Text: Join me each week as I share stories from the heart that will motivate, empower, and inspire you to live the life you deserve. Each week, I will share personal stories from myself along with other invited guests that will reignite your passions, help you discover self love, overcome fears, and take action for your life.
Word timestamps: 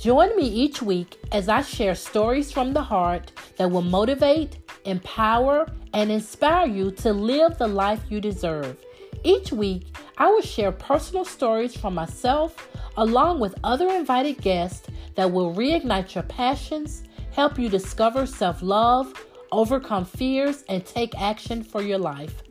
Join 0.00 0.34
me 0.34 0.44
each 0.44 0.80
week 0.80 1.18
as 1.30 1.50
I 1.50 1.60
share 1.60 1.94
stories 1.94 2.50
from 2.50 2.72
the 2.72 2.80
heart 2.80 3.32
that 3.58 3.70
will 3.70 3.82
motivate, 3.82 4.56
empower, 4.86 5.70
and 5.92 6.10
inspire 6.10 6.66
you 6.66 6.90
to 6.92 7.12
live 7.12 7.58
the 7.58 7.68
life 7.68 8.00
you 8.08 8.18
deserve. 8.18 8.78
Each 9.24 9.52
week, 9.52 9.94
I 10.16 10.28
will 10.30 10.40
share 10.40 10.72
personal 10.72 11.26
stories 11.26 11.76
from 11.76 11.92
myself 11.92 12.66
along 12.96 13.40
with 13.40 13.54
other 13.62 13.90
invited 13.90 14.40
guests 14.40 14.88
that 15.16 15.30
will 15.30 15.54
reignite 15.54 16.14
your 16.14 16.24
passions, 16.24 17.02
help 17.32 17.58
you 17.58 17.68
discover 17.68 18.24
self 18.24 18.62
love, 18.62 19.12
overcome 19.52 20.06
fears, 20.06 20.64
and 20.70 20.82
take 20.86 21.14
action 21.20 21.62
for 21.62 21.82
your 21.82 21.98
life. 21.98 22.42